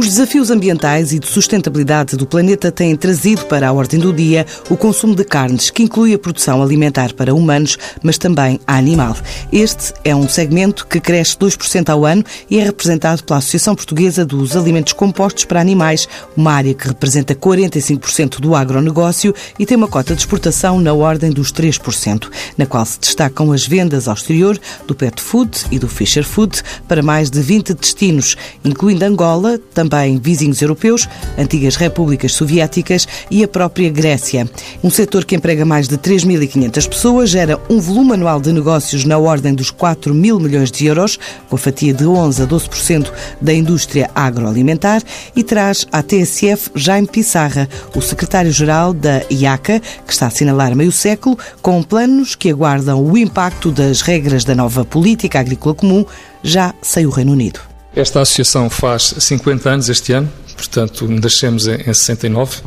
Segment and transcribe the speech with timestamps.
[0.00, 4.46] Os desafios ambientais e de sustentabilidade do planeta têm trazido para a ordem do dia
[4.70, 9.14] o consumo de carnes, que inclui a produção alimentar para humanos, mas também animal.
[9.52, 14.24] Este é um segmento que cresce 2% ao ano e é representado pela Associação Portuguesa
[14.24, 19.86] dos Alimentos Compostos para Animais, uma área que representa 45% do agronegócio e tem uma
[19.86, 24.58] cota de exportação na ordem dos 3%, na qual se destacam as vendas ao exterior
[24.86, 29.89] do pet food e do fisher food para mais de 20 destinos, incluindo Angola, também
[30.20, 31.08] vizinhos europeus,
[31.38, 34.48] antigas repúblicas soviéticas e a própria Grécia.
[34.82, 39.18] Um setor que emprega mais de 3.500 pessoas, gera um volume anual de negócios na
[39.18, 43.52] ordem dos 4 mil milhões de euros, com a fatia de 11 a 12% da
[43.52, 45.02] indústria agroalimentar,
[45.34, 50.92] e traz à TSF Jaime Pissarra, o secretário-geral da IACA, que está a assinalar meio
[50.92, 56.04] século, com planos que aguardam o impacto das regras da nova política agrícola comum
[56.42, 57.69] já sem o Reino Unido.
[57.94, 62.58] Esta associação faz 50 anos este ano, portanto, nascemos em, 69,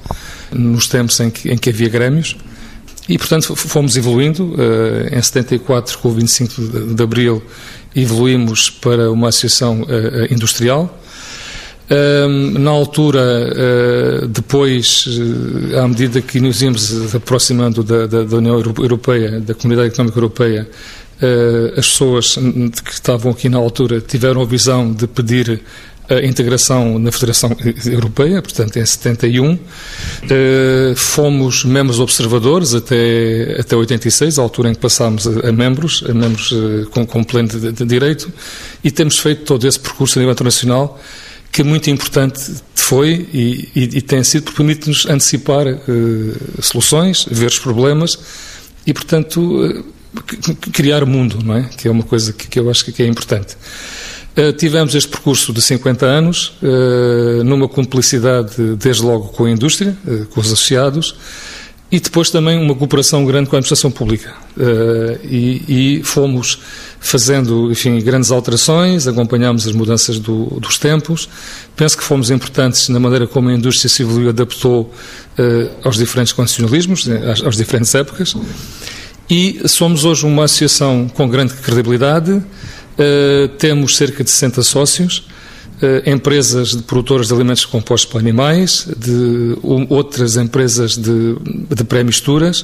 [0.51, 2.35] nos tempos em que, em que havia grêmios,
[3.07, 4.55] e, portanto, fomos evoluindo.
[4.57, 6.61] Eh, em 74, com o 25
[6.95, 7.43] de Abril,
[7.95, 10.99] evoluímos para uma associação eh, eh, industrial.
[12.59, 13.21] Na altura,
[14.27, 15.05] depois,
[15.79, 20.67] à medida que nos íamos aproximando da, da, da União Europeia, da Comunidade Económica Europeia,
[21.77, 22.35] as pessoas
[22.83, 25.61] que estavam aqui na altura tiveram a visão de pedir
[26.09, 27.55] a integração na Federação
[27.85, 29.57] Europeia, portanto, em 71.
[30.29, 36.13] Eh, fomos membros observadores até, até 86, a altura em que passámos a, membros, a
[36.13, 38.31] membros eh, com, com pleno de, de, direito,
[38.83, 40.99] e temos feito todo esse percurso a nível internacional
[41.51, 47.27] que é muito importante foi e, e, e tem sido porque permite-nos antecipar uh, soluções,
[47.29, 48.17] ver os problemas
[48.87, 49.85] e, portanto, uh,
[50.71, 51.63] criar o mundo, não é?
[51.63, 53.55] Que é uma coisa que, que eu acho que é importante.
[54.35, 59.95] Uh, tivemos este percurso de 50 anos, uh, numa cumplicidade desde logo com a indústria,
[60.07, 61.15] uh, com os associados,
[61.91, 64.33] e depois também uma cooperação grande com a administração pública.
[65.23, 66.57] E, e, fomos
[66.99, 71.29] fazendo, enfim, grandes alterações, acompanhámos as mudanças do, dos tempos.
[71.75, 74.91] Penso que fomos importantes na maneira como a indústria civil adaptou
[75.83, 78.33] aos diferentes condicionalismos, às, às diferentes épocas.
[79.35, 85.27] E somos hoje uma associação com grande credibilidade, uh, temos cerca de 60 sócios,
[85.81, 91.35] uh, empresas de produtoras de alimentos compostos para animais, de um, outras empresas de,
[91.67, 92.63] de pré-misturas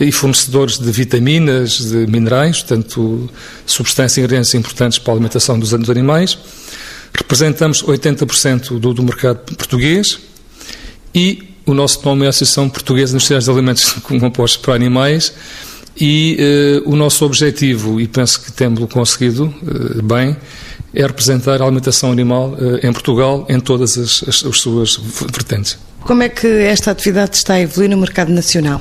[0.00, 3.30] e fornecedores de vitaminas, de minerais, portanto,
[3.64, 6.36] substâncias e ingredientes importantes para a alimentação dos animais.
[7.14, 10.18] Representamos 80% do, do mercado português
[11.14, 15.32] e o nosso nome é a Associação Portuguesa de Industriais de Alimentos Compostos para Animais
[16.00, 20.36] e uh, o nosso objetivo, e penso que temos-lo conseguido uh, bem,
[20.94, 25.78] é representar a alimentação animal uh, em Portugal em todas as, as, as, suas vertentes.
[26.00, 28.80] Como é que esta atividade está a evoluir no mercado nacional?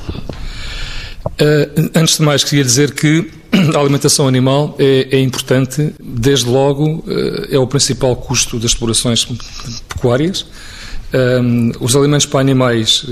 [1.96, 3.30] antes de mais, queria dizer que
[3.76, 7.04] a alimentação animal é, é importante, desde logo
[7.50, 9.26] é o principal custo das explorações
[9.88, 10.46] pecuárias.
[11.80, 13.06] os alimentos para animais,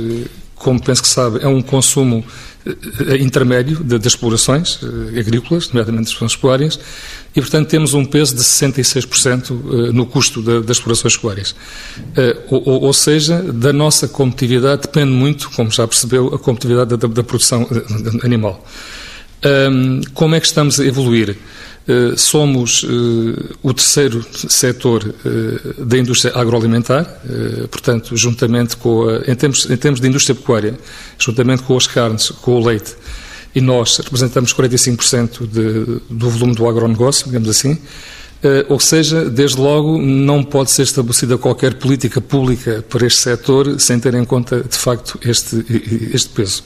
[0.67, 2.25] como penso que sabe, é um consumo
[2.65, 6.79] eh, intermédio das explorações eh, agrícolas, nomeadamente das explorações pecuárias,
[7.33, 11.55] e, portanto, temos um peso de 66% eh, no custo das explorações pecuárias.
[12.49, 17.65] Ou, seja, da nossa competitividade depende muito, como já percebeu, a competitividade da, da produção
[18.21, 18.61] animal.
[20.13, 21.37] Como é que estamos a evoluir?
[22.17, 22.83] Somos
[23.63, 25.15] o terceiro setor
[25.77, 27.05] da indústria agroalimentar,
[27.71, 30.77] portanto, juntamente com, a, em, termos, em termos de indústria pecuária,
[31.17, 32.95] juntamente com as carnes, com o leite,
[33.55, 37.77] e nós representamos 45% de, do volume do agronegócio, digamos assim,
[38.69, 43.99] ou seja, desde logo não pode ser estabelecida qualquer política pública para este setor sem
[43.99, 45.65] ter em conta, de facto, este,
[46.13, 46.63] este peso.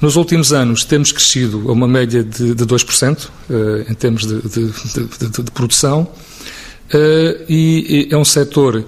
[0.00, 4.40] Nos últimos anos temos crescido a uma média de, de 2% uh, em termos de,
[4.40, 8.82] de, de produção uh, e, é um setor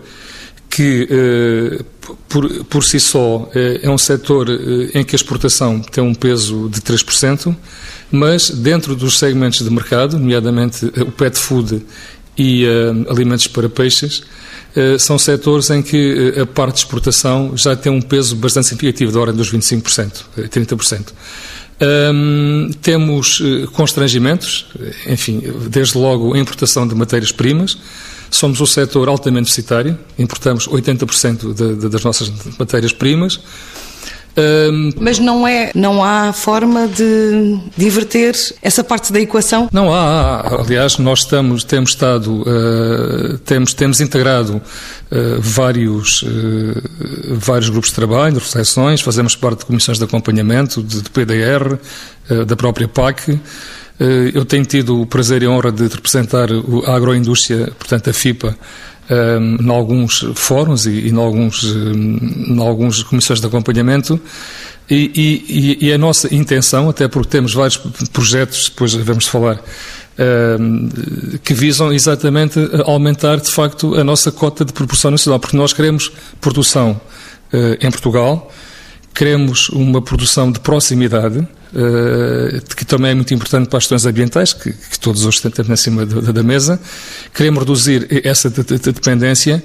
[0.71, 1.85] que, uh,
[2.31, 4.49] por, por, si só, é um setor
[4.95, 7.55] em que a exportação tem um peso de 3%,
[8.11, 11.85] mas dentro dos segmentos de mercado, nomeadamente o pet food
[12.37, 12.67] e
[13.09, 14.27] alimentos para peixes, eh,
[14.99, 19.13] são setores em que eh, a parte de exportação já tem um peso bastante significativo,
[19.13, 21.09] da ordem dos 25%, 30%.
[21.83, 24.67] Um, temos uh, constrangimentos,
[25.07, 27.77] enfim, desde logo a importação de matérias-primas.
[28.31, 33.41] Somos um setor altamente deficitário, importamos 80% de, de, das nossas matérias-primas.
[34.37, 39.69] Um, Mas não é, não há forma de diverter essa parte da equação?
[39.71, 40.61] Não há, há.
[40.63, 46.29] aliás, nós estamos, temos estado, uh, temos, temos integrado uh, vários, uh,
[47.33, 51.77] vários grupos de trabalho, reflexões, fazemos parte de comissões de acompanhamento, de, de PDR,
[52.47, 53.39] da própria PAC.
[54.33, 56.49] Eu tenho tido o prazer e a honra de representar
[56.87, 58.57] a agroindústria, portanto a FIPA,
[59.61, 64.21] em alguns fóruns e, em alguns, em alguns comissões de acompanhamento.
[64.91, 67.77] E, e, e, a nossa intenção, até porque temos vários
[68.13, 69.63] projetos, depois vamos falar,
[70.59, 70.89] um,
[71.43, 76.11] que visam exatamente aumentar, de facto, a nossa cota de produção nacional, porque nós queremos
[76.41, 77.01] produção
[77.53, 78.53] uh, em Portugal,
[79.15, 84.53] queremos uma produção de proximidade, eh, que também é muito importante para as questões ambientais,
[84.53, 86.81] que, que todos hoje temos em cima da, da mesa.
[87.35, 89.63] Queremos reduzir essa dependência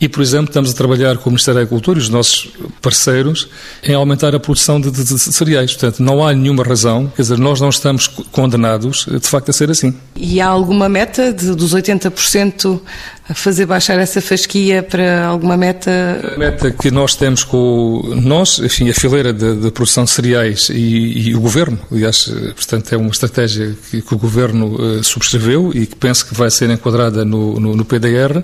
[0.00, 2.50] e, por exemplo, estamos a trabalhar com o Ministério da Agricultura e os nossos
[2.80, 3.48] parceiros
[3.84, 5.74] em aumentar a produção de, de, de, cereais.
[5.74, 9.70] Portanto, não há nenhuma razão, quer dizer, nós não estamos condenados, de facto, a ser
[9.70, 9.94] assim.
[10.16, 12.80] E há alguma meta de, dos 80%
[13.21, 15.90] a fazer baixar essa fasquia para alguma meta?
[16.34, 20.68] A meta que nós temos com nós, enfim, a fileira de, de produção de cereais
[20.68, 25.70] e, e, o Governo, aliás, portanto, é uma estratégia que, que o Governo uh, subscreveu
[25.74, 28.42] e que penso que vai ser enquadrada no, no, no PDR,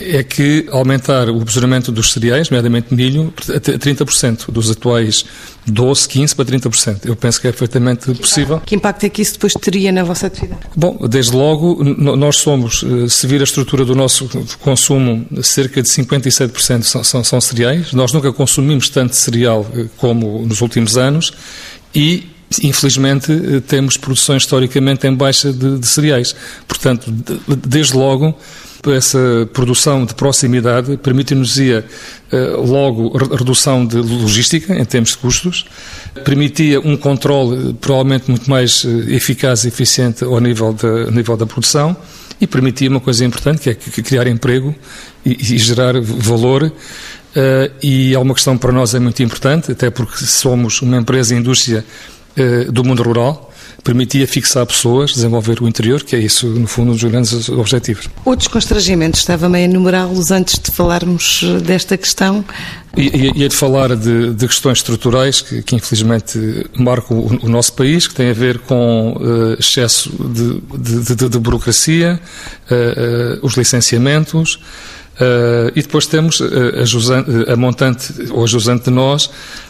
[0.00, 5.24] é que aumentar o posicionamento dos cereais, nomeadamente milho, a 30% dos atuais
[5.66, 7.06] 12, 15 para 30%.
[7.06, 8.60] Eu penso que é perfeitamente possível.
[8.64, 10.62] Que impacto é que isso depois teria na vossa atividade?
[10.74, 14.28] Bom, desde logo, nós somos, eh, se vir a estrutura do nosso
[14.60, 17.92] consumo, cerca de 57% são, são, são cereais.
[17.92, 21.32] Nós nunca consumimos tanto cereal eh, como nos últimos anos
[21.94, 22.31] e
[22.62, 26.34] infelizmente, eh, temos produções historicamente em baixa de, de cereais.
[26.66, 27.12] Portanto,
[27.64, 28.36] desde logo,
[28.90, 31.84] essa produção de proximidade permite-nos eh,
[32.56, 35.66] logo redução de logística em termos de custos,
[36.24, 41.46] permitia um controle eh, provavelmente muito mais eficaz e eficiente ao nível da, nível da
[41.46, 41.96] produção
[42.40, 44.74] e permitia uma coisa importante que é criar emprego
[45.24, 46.72] e, e gerar valor
[47.82, 51.38] e é uma questão para nós é muito importante, até porque somos uma empresa e
[51.38, 51.82] indústria
[52.72, 53.52] do mundo rural
[53.82, 58.08] permitia fixar pessoas, desenvolver o interior, que é isso, no fundo, um dos grandes objetivos.
[58.24, 62.44] Outros constrangimentos, estava-me a enumerá-los antes de falarmos eh, desta questão.
[62.96, 67.72] E, e, de falar de, de questões estruturais que, que infelizmente marcam o, o, nosso
[67.72, 72.20] país, que têm a ver com uh, excesso de, de, de burocracia,
[72.70, 74.60] uh, uh, os licenciamentos,
[75.14, 79.28] Uh, e depois temos uh, a, jusante, a, montante ou a jusante de nós,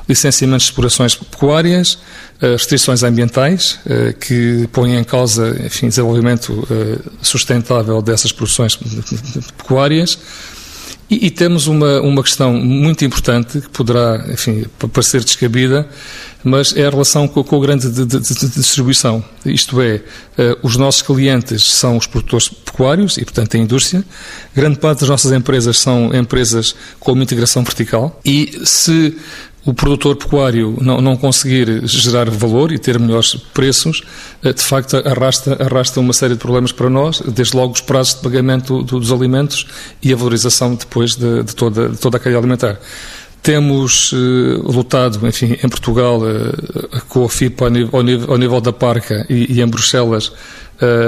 [0.09, 1.95] licenciamentos de explorações pecuárias,
[2.41, 3.79] uh, restrições ambientais,
[4.21, 6.67] que põem em causa, enfim, desenvolvimento
[7.21, 8.77] sustentável dessas produções
[9.59, 10.19] pecuárias,
[11.13, 15.87] e, e, temos uma, uma questão muito importante que poderá, enfim, parecer descabida,
[16.43, 19.23] mas é a relação com, com a grande de, de, de distribuição.
[19.45, 20.03] Isto é, uh,
[20.63, 24.03] os nossos clientes são os produtores pecuários e, portanto, a indústria.
[24.57, 29.15] Grande parte das nossas empresas são empresas com uma integração vertical e se
[29.65, 34.03] o produtor pecuário não, não, conseguir gerar valor e ter melhores preços,
[34.43, 38.17] eh, de facto arrasta, arrasta uma série de problemas para nós, desde logo os prazos
[38.17, 39.67] de pagamento do, dos alimentos
[40.03, 42.79] e a valorização depois de, de, toda, de toda a cadeia alimentar.
[43.41, 44.17] Temos uh,
[44.65, 48.73] lutado, enfim, em Portugal, uh, com a FIPA ao nível, ao nível, ao nível da
[48.73, 50.33] Parca e, e em Bruxelas,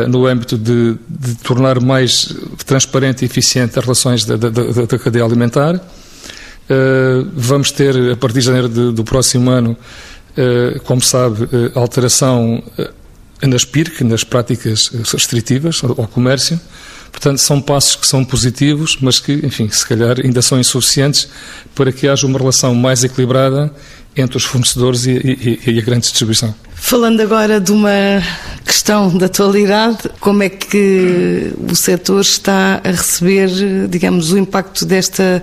[0.09, 2.33] no âmbito de, de, tornar mais
[2.65, 5.81] transparente e eficiente as relações da, da, da cadeia alimentar.
[6.65, 9.77] Uh, vamos ter, a partir de janeiro de, do próximo ano,
[10.37, 12.63] uh, como sabe, uh, alteração
[13.43, 16.59] nas PIRC, nas práticas restritivas ao, ao, comércio.
[17.13, 21.29] Portanto, são passos que são positivos, mas que, enfim, se calhar ainda são insuficientes
[21.75, 23.71] para que haja uma relação mais equilibrada
[24.17, 25.11] entre os fornecedores e,
[25.67, 26.55] e, e a grande distribuição.
[26.75, 28.23] Falando agora de uma
[28.65, 33.49] questão da atualidade, como é que o setor está a receber,
[33.89, 35.43] digamos, o impacto desta,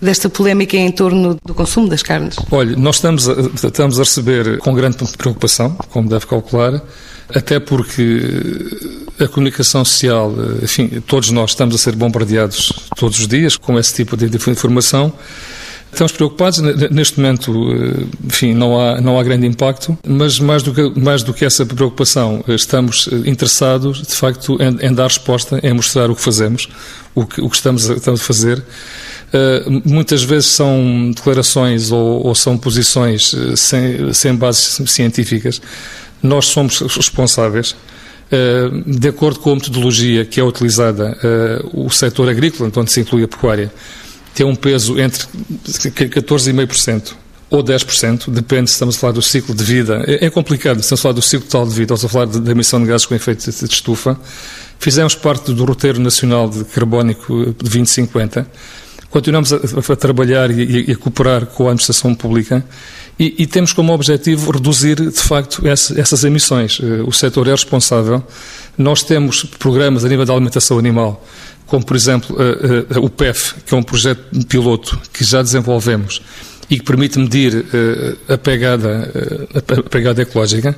[0.00, 2.36] desta polémica em torno do consumo das carnes?
[2.50, 3.34] Olha, nós estamos a,
[3.66, 6.80] estamos a receber com grande preocupação, como deve calcular,
[7.34, 8.22] até porque
[9.20, 10.32] a comunicação social,
[10.62, 15.12] enfim, todos nós estamos a ser bombardeados todos os dias com esse tipo de informação
[15.92, 16.58] Estamos preocupados.
[16.90, 21.22] Neste momento, eh, enfim, não há, não há grande impacto, mas mais do, que, mais
[21.22, 25.72] do que essa preocupação, eh, estamos eh, interessados, de facto, em, em dar resposta, em
[25.72, 26.68] mostrar o que fazemos,
[27.14, 28.58] o que, o que estamos, a, estamos a fazer.
[29.28, 35.60] Uh, muitas vezes são declarações ou, ou são posições sem, sem bases científicas.
[36.22, 37.76] Nós somos responsáveis.
[38.86, 41.16] De acordo com a metodologia que é utilizada,
[41.72, 43.72] o setor agrícola, onde se inclui a pecuária,
[44.38, 45.26] tem um peso entre
[45.66, 47.14] 14,5%
[47.50, 50.04] ou 10%, depende se estamos a falar do ciclo de vida.
[50.06, 52.08] É, é complicado, se estamos a falar do ciclo total de vida, ou estamos a
[52.08, 54.16] falar da emissão de gases com efeito de estufa.
[54.78, 58.46] Fizemos parte do roteiro nacional de carbónico de 2050.
[59.10, 62.64] Continuamos a, a trabalhar e, e, a cooperar com a administração pública
[63.18, 66.78] e, e, temos como objetivo reduzir, de facto, essa, essas emissões.
[66.80, 68.22] Eh, o setor é responsável.
[68.76, 71.26] Nós temos programas a nível da alimentação animal,
[71.68, 72.36] como, por exemplo,
[73.00, 76.20] o PEF, que é um projeto piloto que já desenvolvemos
[76.68, 77.64] e que permite medir
[78.28, 79.12] a pegada,
[79.54, 80.74] a pegada ecológica.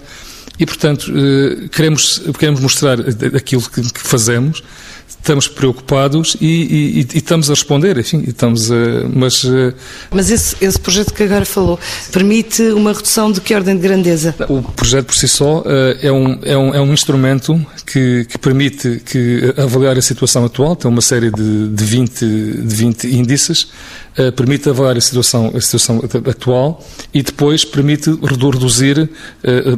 [0.61, 2.99] E, portanto, eh, queremos, queremos mostrar
[3.35, 4.63] aquilo que fazemos,
[5.21, 8.75] estamos preocupados e, e, e, estamos a responder, enfim, estamos a,
[9.15, 9.45] mas...
[9.45, 9.75] Eh,
[10.11, 11.79] mas esse, esse projeto que agora falou
[12.11, 14.35] permite uma redução de que ordem de grandeza?
[14.49, 18.39] O projeto por si só eh, é um, é um, é um instrumento que, que
[18.39, 23.69] permite que avaliar a situação atual, tem uma série de, de, 20, de 20 índices,
[24.37, 26.85] permite avaliar a situação, a situação atual
[27.15, 29.09] e depois permite reduzir,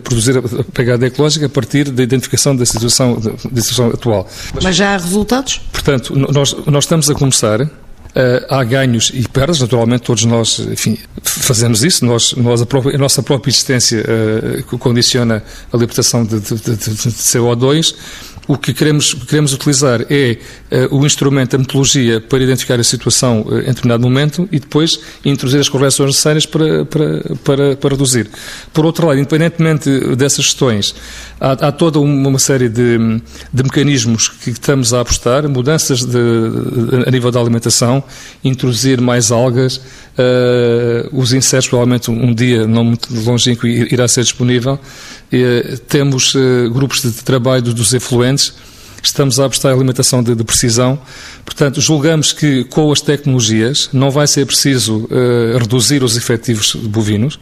[0.03, 4.29] produzir a pegada ecológica a partir da identificação da situação, da situação atual.
[4.61, 4.99] Mas, já há
[5.33, 5.61] resultados?
[5.73, 7.61] Portanto, nós, nós estamos a começar.
[7.61, 12.95] Uh, há ganhos e perdas, naturalmente todos nós enfim, fazemos isso, nós, nós a, própria,
[12.95, 14.05] a, nossa própria existência
[14.71, 17.95] uh, condiciona a libertação de, de, de, de CO2
[18.49, 20.37] o que queremos, queremos utilizar é
[20.91, 24.99] uh, o instrumento, a metodologia, para identificar a situação uh, em determinado momento e depois
[25.25, 28.29] introduzir as correções necessárias para, para, para, para reduzir.
[28.73, 30.95] Por outro lado, independentemente dessas questões,
[31.41, 32.99] há, há toda uma série de,
[33.53, 36.19] de, mecanismos que estamos a apostar, mudanças de,
[37.07, 38.03] a nível da alimentação,
[38.43, 44.81] introduzir mais algas, uh, os insetos provavelmente um dia, não muito longínquo, irá ser disponível.
[45.89, 46.35] Temos
[46.73, 48.55] grupos de trabalho dos efluentes,
[49.03, 50.99] estamos a apostar em alimentação de, de, precisão.
[51.45, 57.39] Portanto, julgamos que com as tecnologias não vai ser preciso uh, reduzir os efetivos bovinos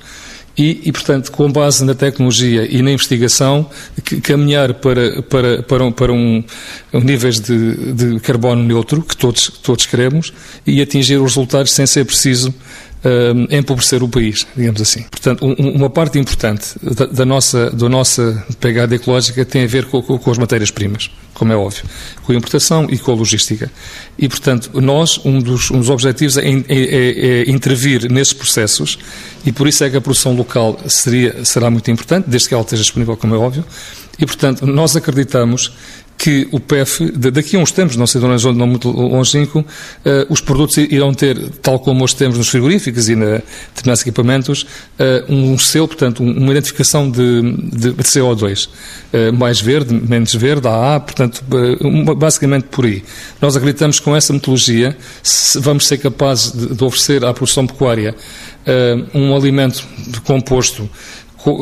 [0.57, 3.71] e, e, portanto, com base na tecnologia e na investigação,
[4.05, 6.45] que, caminhar para, para, para, um, para um,
[6.93, 10.33] um níveis de, de carbono neutro, que todos, todos queremos,
[10.67, 12.53] e atingir os resultados sem ser preciso
[13.05, 15.03] uh, empobrecer o país, digamos assim.
[15.11, 19.87] Portanto, um, uma parte importante da, da, nossa, da nossa pegada ecológica tem a ver
[19.87, 21.85] com, com, com as matérias-primas, como é óbvio,
[22.23, 23.71] com a importação e com a logística.
[24.19, 28.99] E, portanto, nós, um dos, um dos objetivos é, é, é, é intervir nesses processos
[29.45, 32.63] e por isso é que a produção local seria, será muito importante, desde que ela
[32.63, 33.65] esteja disponível, como é óbvio,
[34.19, 35.73] e, portanto, nós acreditamos
[36.21, 39.65] que o PEF, daqui a uns tempos, não sei de onde não muito longínquo,
[40.29, 43.41] os produtos irão ter, tal como os temos nos frigoríficos e na
[43.75, 48.67] determinados equipamentos, uh, um selo, portanto, uma identificação de, de, de CO2.
[48.67, 48.71] Uh,
[49.13, 51.43] eh, mais verde, menos verde, AA, portanto,
[52.17, 53.03] basicamente por aí.
[53.41, 54.97] Nós acreditamos que com essa metodologia
[55.57, 58.15] vamos ser capazes de oferecer à produção pecuária
[59.15, 59.85] um alimento
[60.25, 60.89] composto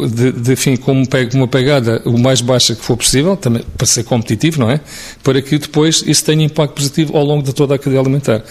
[0.09, 1.03] de, de, enfim, com
[1.35, 4.81] uma pegada o mais baixa que for possível, também para ser competitivo, não é?
[5.23, 8.43] Para que depois isso tenha impacto positivo ao longo de toda a cadeia alimentar.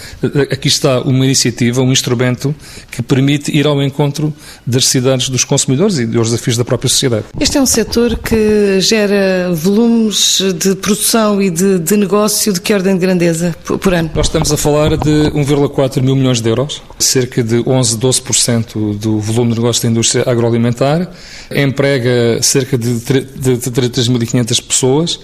[0.51, 2.55] Aqui está uma iniciativa, um instrumento
[2.91, 4.33] que permite ir ao encontro
[4.65, 7.25] das necessidades dos consumidores e dos desafios da própria sociedade.
[7.39, 12.73] Este é um setor que gera volumes de produção e de, de negócio de que
[12.73, 14.09] ordem de grandeza por ano?
[14.15, 19.19] Nós estamos a falar de 1,4 mil milhões de euros, cerca de 11, 12% do
[19.19, 21.09] volume de negócio da indústria agroalimentar
[21.51, 25.19] emprega cerca de 3.500 pessoas,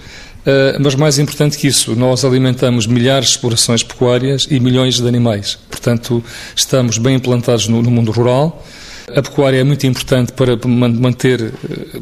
[0.46, 5.08] eh, mas mais importante que isso, nós alimentamos milhares de explorações pecuárias e milhões de
[5.08, 5.58] animais.
[5.70, 6.24] Portanto,
[6.56, 8.66] estamos bem implantados no, mundo rural.
[9.10, 11.54] A pecuária é muito importante para manter,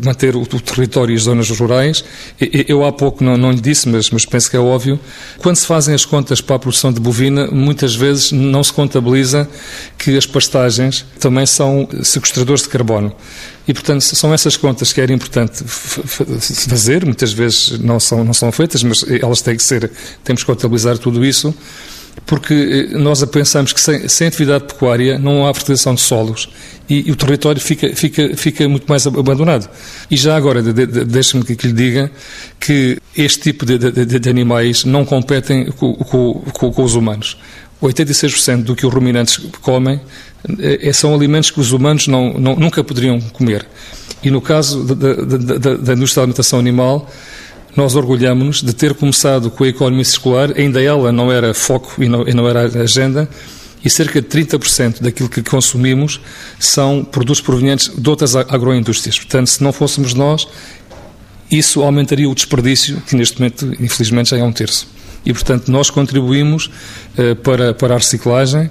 [0.03, 2.03] manter o, território e as zonas rurais.
[2.39, 4.99] Eu há pouco não, não lhe disse, mas, mas penso que é óbvio.
[5.39, 9.49] Quando se fazem as contas para a produção de bovina, muitas vezes não se contabiliza
[9.97, 13.15] que as pastagens também são sequestradores de carbono.
[13.67, 18.51] E, portanto, são essas contas que era importante fazer, muitas vezes não são, não são
[18.51, 19.89] feitas, mas elas têm que ser,
[20.23, 21.53] temos que contabilizar tudo isso
[22.25, 22.53] porque
[22.91, 26.49] eh, nós pensamos que sem, sem atividade pecuária não há fertilização de solos
[26.89, 29.69] e, e, o território fica, fica, fica muito mais abandonado.
[30.09, 32.11] E já agora, de, de, deixe-me que lhe diga
[32.59, 37.37] que este tipo de, de animais não competem com, com, com, com os humanos.
[37.81, 39.99] 86% do que os ruminantes comem
[40.59, 43.65] é, são alimentos que os humanos não, não, nunca poderiam comer.
[44.23, 47.09] E no caso da, da, da, da indústria da alimentação animal,
[47.75, 52.07] nós orgulhamos-nos de ter começado com a economia circular, ainda ela não era foco e
[52.07, 53.29] não, e não era agenda,
[53.83, 56.21] e cerca de 30% daquilo que consumimos
[56.59, 59.17] são produtos provenientes de outras agroindústrias.
[59.17, 60.47] Portanto, se não fôssemos nós,
[61.49, 64.87] isso aumentaria o desperdício, que neste momento, infelizmente, já é um terço.
[65.25, 66.69] E, portanto, nós contribuímos
[67.17, 68.69] eh, para, para a reciclagem,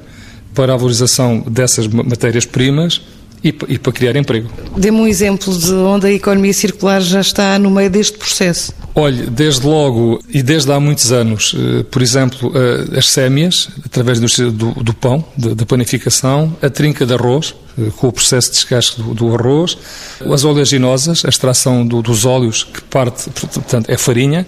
[0.55, 3.03] para a valorização dessas matérias-primas
[3.43, 4.51] e, e para criar emprego.
[4.77, 8.73] Dê-me um exemplo de onde a economia circular já está no meio deste processo.
[8.95, 14.19] Olhe, desde logo e desde há muitos anos, eh, por exemplo, eh, as sémias, através
[14.19, 18.57] do, do, do pão, da panificação, a trinca de arroz, eh, com o processo de
[18.57, 19.79] descasque do, do arroz,
[20.21, 24.47] as oleaginosas, a extração do, dos óleos, que parte, portanto, é farinha.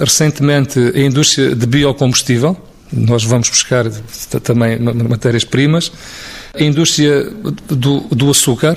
[0.00, 2.56] recentemente, a indústria de biocombustível,
[2.92, 3.88] nós vamos buscar
[4.42, 5.90] também matérias-primas.
[6.54, 7.24] A indústria
[7.68, 8.76] do, do açúcar,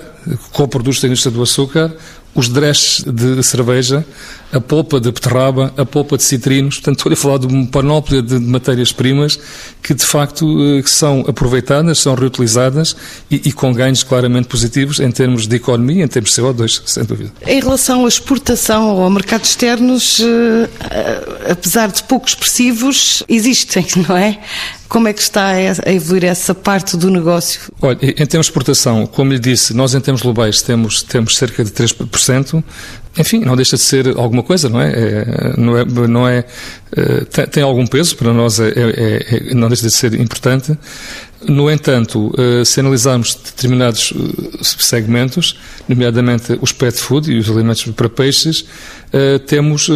[0.52, 1.94] com produtos da indústria do açúcar,
[2.36, 4.06] os dresches de cerveja,
[4.52, 6.76] a polpa de beterraba, a polpa de citrinos.
[6.76, 9.40] Portanto, estou a falar de uma panóplia de matérias-primas
[9.82, 12.96] que, de facto, eh, são aproveitadas, são reutilizadas
[13.32, 17.06] e, e, com ganhos claramente positivos em termos de economia, em termos de CO2, sem
[17.06, 17.32] dúvida.
[17.48, 24.18] Em relação à exportação ou ao mercado externos, eh, apesar de pouco expressivos, existem, não
[24.18, 24.40] é?
[24.88, 27.60] Como é que está a evoluir essa parte do negócio?
[27.82, 31.64] Olha, em termos de exportação, como lhe disse, nós em termos globais temos, temos cerca
[31.64, 32.64] de 3%.
[33.18, 34.92] Enfim, não deixa de ser alguma coisa, não é?
[34.92, 36.46] é não é, não é
[36.96, 40.78] eh, tem, tem, algum peso, para nós é, é, é, não deixa de ser importante.
[41.48, 47.84] No entanto, eh, se analisarmos determinados eh, segmentos, nomeadamente os pet food e os alimentos
[47.86, 48.66] para peixes,
[49.48, 49.88] temos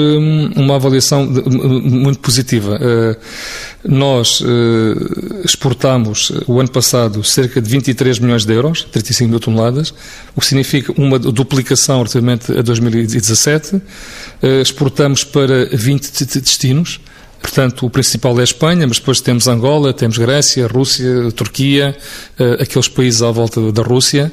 [0.56, 2.80] uma avaliação muito positiva.
[3.84, 4.42] Nós
[5.44, 9.94] exportamos o ano passado cerca de 23 milhões de euros, 35 mil toneladas,
[10.34, 13.82] o que significa uma duplicação relativamente a 2017.
[14.62, 17.02] Exportamos para 20 destinos
[17.42, 21.96] Portanto, o principal é a Espanha, mas depois temos Angola, temos Grécia, Rússia, Turquia,
[22.40, 24.32] uh, aqueles países à volta da Rússia.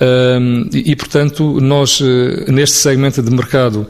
[0.00, 2.04] Uh, e, portanto, nós, uh,
[2.50, 3.86] neste segmento de mercado,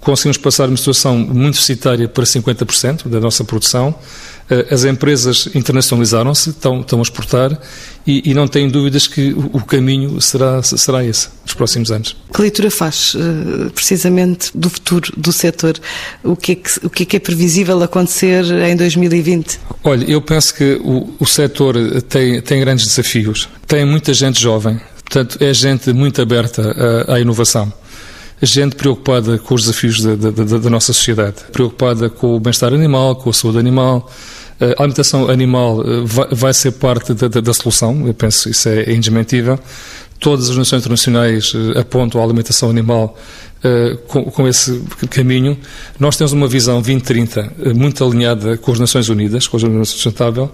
[0.00, 3.94] conseguimos passar uma situação muito deficitária para 50% da nossa produção.
[4.50, 7.58] Eh, as empresas internacionalizaram-se, estão, estão a exportar
[8.06, 12.16] e, e, não tenho dúvidas que o, caminho será, será esse nos próximos anos.
[12.32, 15.78] Que leitura faz, eh, precisamente, do futuro do setor?
[16.24, 19.60] O que, é que, o que é que é previsível acontecer em 2020?
[19.84, 21.74] Olha, eu penso que o, o setor
[22.08, 23.48] tem, tem grandes desafios.
[23.66, 27.70] Tem muita gente jovem, portanto, é gente muito aberta à, à inovação
[28.46, 33.16] gente preocupada com os desafios da, da, da nossa sociedade, preocupada com o bem-estar animal,
[33.16, 34.10] com a saúde animal.
[34.60, 38.92] A alimentação animal eh, vai, ser parte da, da, solução, eu penso isso é, é
[38.92, 39.58] indesmentível.
[40.18, 43.16] Todas as nações internacionais eh, apontam a alimentação animal
[43.62, 45.56] uh, com, com, esse caminho.
[45.98, 50.50] Nós temos uma visão 2030 muito alinhada com as Nações Unidas, com a Agenda Sustentável,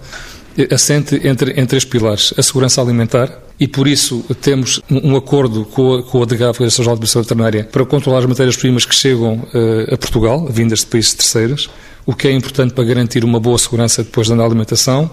[0.70, 2.32] assente entre, em três pilares.
[2.36, 6.68] A segurança alimentar, e por isso temos um acordo com a, com a DGAV, a
[6.68, 11.14] de Administração Veterinária, para controlar as matérias-primas que chegam uh, a Portugal, vindas de países
[11.14, 11.70] terceiros,
[12.06, 15.10] o que é importante para garantir uma boa segurança depois da alimentação.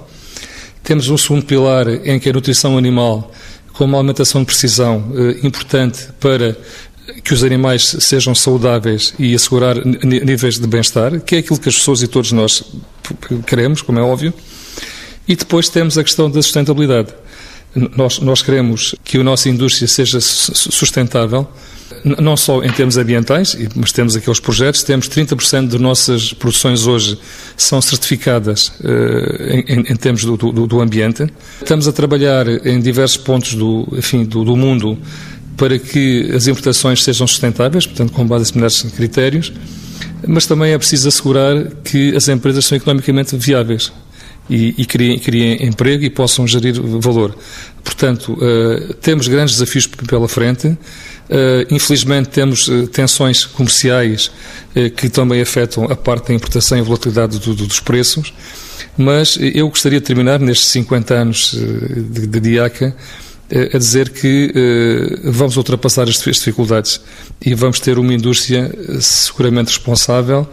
[0.83, 3.31] Temos um segundo pilar em que a nutrição animal,
[3.73, 6.57] com uma alimentação de precisão uh, importante para
[7.23, 11.75] que os animais sejam saudáveis e assegurar níveis de bem-estar, que é aquilo que as
[11.75, 12.63] pessoas e todos nós
[13.45, 14.33] queremos, como é óbvio.
[15.31, 17.07] E depois temos a questão da sustentabilidade.
[17.95, 21.47] Nós, nós queremos que a nossa indústria seja sustentável,
[22.03, 27.17] não só em termos ambientais, mas temos aqueles projetos, temos 30% de nossas produções hoje
[27.55, 31.25] são certificadas uh, em, em, termos do, do, do, ambiente.
[31.61, 34.99] Estamos a trabalhar em diversos pontos do, enfim, do, do mundo
[35.55, 39.53] para que as importações sejam sustentáveis, portanto, com base em determinados critérios,
[40.27, 43.93] mas também é preciso assegurar que as empresas são economicamente viáveis
[44.49, 47.35] e, e criem, criem, emprego e possam gerir valor.
[47.83, 50.67] Portanto, uh, temos grandes desafios pela frente.
[50.67, 50.77] Uh,
[51.69, 54.31] infelizmente, temos uh, tensões comerciais
[54.95, 58.33] que também afetam a parte da importação e a volatilidade do, do, dos preços.
[58.97, 62.95] Mas eu gostaria de terminar nestes 50 anos de, de DIACA
[63.73, 67.01] a dizer que vamos ultrapassar as dificuldades
[67.45, 70.47] e vamos ter uma indústria seguramente responsável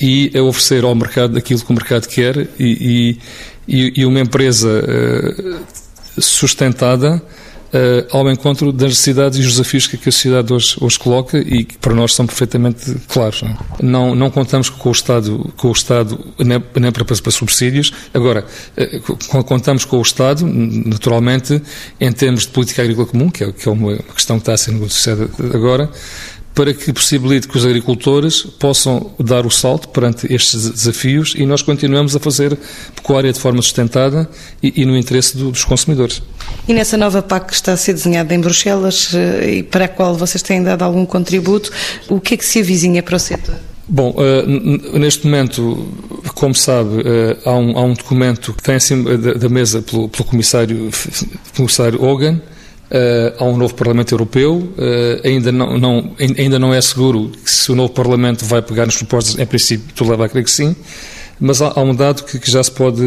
[0.00, 3.18] e a oferecer ao mercado aquilo que o mercado quer e,
[3.68, 7.22] e, e uma empresa uh, sustentada
[7.68, 11.64] uh, ao encontro das necessidades e os desafios que a sociedade hoje, hoje coloca e
[11.64, 13.42] que para nós são perfeitamente claros.
[13.80, 14.14] Não, é?
[14.14, 17.92] não, contamos com o Estado, com o Estado nem, nem para, para, subsídios.
[18.14, 18.44] Agora,
[18.76, 21.60] uh, contamos com o Estado, naturalmente,
[22.00, 24.58] em termos de política agrícola comum, que é, que é uma questão que está a
[24.58, 25.90] ser negociada agora,
[26.58, 31.62] para que possibilite que os agricultores possam dar o salto perante estes desafios e nós
[31.62, 32.58] continuamos a fazer
[32.96, 34.28] pecuária de forma sustentada
[34.60, 36.20] e, e no interesse do, dos consumidores.
[36.66, 39.88] E nessa nova PAC que está a ser desenhada em Bruxelas eh, e para a
[39.88, 41.70] qual vocês têm dado algum contributo,
[42.08, 43.54] o que é que se avizinha para o setor?
[43.86, 45.86] Bom, uh, neste momento,
[46.34, 50.08] como sabe, uh, há, um, há, um, documento que tem acima da, da mesa pelo,
[50.08, 50.90] pelo comissário,
[51.56, 52.40] comissário Hogan,
[52.90, 57.70] Uh, há um novo Parlamento Europeu, uh, ainda, não, não, ainda não é seguro se
[57.70, 60.74] o novo Parlamento vai pegar nas propostas, em princípio, tudo leva a crer que sim,
[61.38, 63.02] mas há, há um dado que, que, já, se pode,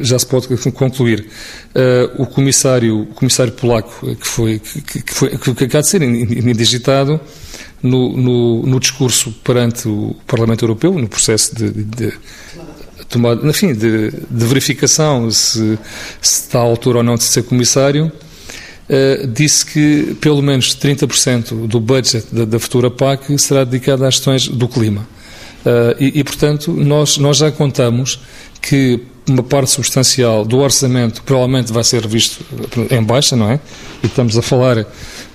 [0.00, 1.26] já se pode concluir.
[1.74, 6.02] Uh, o, comissário, o comissário polaco, que, foi, que, que, foi, que acaba de ser
[6.02, 7.18] indigitado,
[7.82, 12.12] no, no, no, discurso perante o Parlamento Europeu, no processo de, de, de
[13.08, 15.78] tomada, enfim, de, de verificação se,
[16.20, 18.10] se, está à altura ou não de ser comissário,
[18.88, 24.16] uh, disse que pelo menos 30% do budget da, da, futura PAC será dedicado às
[24.16, 25.06] questões do clima.
[25.64, 28.20] Uh, e, e, portanto, nós, nós já contamos
[28.62, 32.44] que uma parte substancial do orçamento provavelmente vai ser revisto
[32.90, 33.60] em baixa, não é?
[34.02, 34.86] E estamos a falar uh,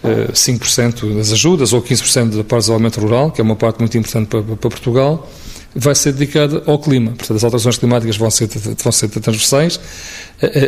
[0.03, 3.79] eh, 5% das ajudas ou 15% da parte do desenvolvimento rural, que é uma parte
[3.79, 5.29] muito importante para, para Portugal
[5.75, 7.11] vai ser dedicada ao clima.
[7.11, 8.49] Portanto, as alterações climáticas vão ser,
[8.83, 9.79] vão ser transversais.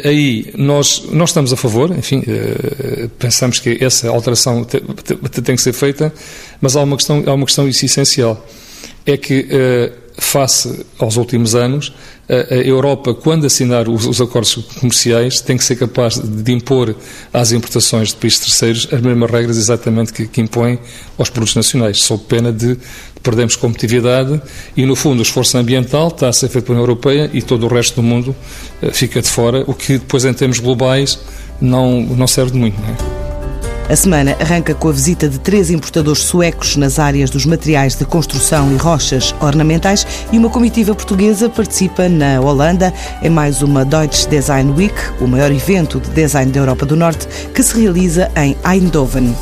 [0.06, 5.74] Aí nós, nós estamos a favor, enfim, eh, pensamos que essa alteração tem que ser
[5.74, 6.14] feita,
[6.62, 8.46] mas há uma questão, há uma questão essencial.
[9.06, 11.94] É que, eh, face aos últimos anos,
[12.30, 16.96] a Europa, quando assinar os, acordos comerciais, tem que ser capaz de impor
[17.34, 20.80] às importações de países terceiros as mesmas regras exatamente que, que impõem
[21.18, 22.78] aos produtos nacionais, sob pena de
[23.22, 24.42] perdermos competitividade
[24.76, 27.66] e, no fundo, o esforço ambiental está a ser feito pela União Europeia e todo
[27.66, 28.36] o resto do mundo
[28.82, 31.20] eh, fica de fora, o que depois, em termos globais,
[31.60, 32.80] não, não serve de muito.
[32.82, 33.23] Não é?
[33.90, 38.06] A semana arranca com a visita de três importadores suecos nas áreas dos materiais de
[38.06, 44.28] construção e rochas ornamentais e uma comitiva portuguesa participa na Holanda em mais uma Deutsche
[44.30, 48.56] Design Week, o maior evento de design da Europa do Norte, que se realiza em
[48.66, 49.36] Eindhoven.